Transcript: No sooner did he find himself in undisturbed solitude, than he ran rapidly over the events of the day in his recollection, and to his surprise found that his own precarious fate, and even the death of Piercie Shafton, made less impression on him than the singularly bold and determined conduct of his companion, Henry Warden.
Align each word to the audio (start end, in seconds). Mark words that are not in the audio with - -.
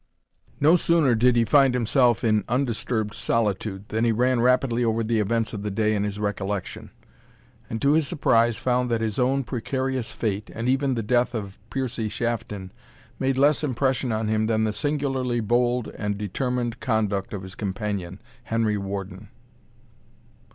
No 0.59 0.77
sooner 0.77 1.13
did 1.13 1.35
he 1.35 1.45
find 1.45 1.75
himself 1.75 2.23
in 2.23 2.43
undisturbed 2.49 3.13
solitude, 3.13 3.87
than 3.89 4.03
he 4.03 4.11
ran 4.11 4.39
rapidly 4.41 4.83
over 4.83 5.03
the 5.03 5.19
events 5.19 5.53
of 5.53 5.61
the 5.61 5.69
day 5.69 5.93
in 5.93 6.03
his 6.03 6.17
recollection, 6.17 6.89
and 7.69 7.79
to 7.83 7.91
his 7.91 8.07
surprise 8.07 8.57
found 8.57 8.89
that 8.89 8.99
his 9.01 9.19
own 9.19 9.43
precarious 9.43 10.11
fate, 10.11 10.49
and 10.55 10.67
even 10.67 10.95
the 10.95 11.03
death 11.03 11.35
of 11.35 11.55
Piercie 11.69 12.09
Shafton, 12.09 12.71
made 13.19 13.37
less 13.37 13.63
impression 13.63 14.11
on 14.11 14.27
him 14.27 14.47
than 14.47 14.63
the 14.63 14.73
singularly 14.73 15.39
bold 15.39 15.89
and 15.89 16.17
determined 16.17 16.79
conduct 16.79 17.31
of 17.31 17.43
his 17.43 17.53
companion, 17.53 18.19
Henry 18.45 18.79
Warden. 18.79 19.29